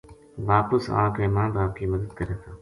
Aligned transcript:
واپس 0.49 0.83
آ 1.01 1.03
کے 1.15 1.25
ماں 1.35 1.49
باپ 1.55 1.71
کی 1.77 1.85
مدد 1.93 2.11
کرے 2.17 2.35
تھا 2.41 2.51